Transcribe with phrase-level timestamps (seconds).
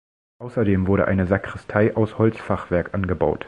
[0.39, 3.39] Außerdem wurde eine Sakristei aus Holzfachwerk angebaut.